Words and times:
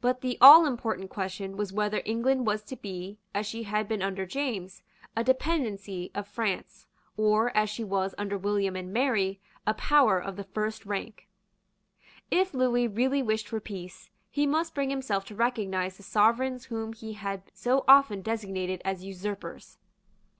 But 0.00 0.22
the 0.22 0.36
all 0.40 0.66
important 0.66 1.08
question 1.08 1.56
was 1.56 1.72
whether 1.72 2.02
England 2.04 2.48
was 2.48 2.64
to 2.64 2.74
be, 2.74 3.20
as 3.32 3.46
she 3.46 3.62
had 3.62 3.86
been 3.86 4.02
under 4.02 4.26
James, 4.26 4.82
a 5.14 5.22
dependency 5.22 6.10
of 6.16 6.26
France, 6.26 6.88
or, 7.16 7.56
as 7.56 7.70
she 7.70 7.84
was 7.84 8.12
under 8.18 8.36
William 8.36 8.74
and 8.74 8.92
Mary, 8.92 9.40
a 9.68 9.74
power 9.74 10.18
of 10.18 10.34
the 10.34 10.42
first 10.42 10.84
rank. 10.84 11.28
If 12.28 12.52
Lewis 12.54 12.90
really 12.92 13.22
wished 13.22 13.46
for 13.46 13.60
peace, 13.60 14.10
he 14.28 14.48
must 14.48 14.74
bring 14.74 14.90
himself 14.90 15.24
to 15.26 15.36
recognise 15.36 15.96
the 15.96 16.02
Sovereigns 16.02 16.64
whom 16.64 16.92
he 16.92 17.12
had 17.12 17.42
so 17.54 17.84
often 17.86 18.20
designated 18.20 18.82
as 18.84 19.04
usurpers. 19.04 19.78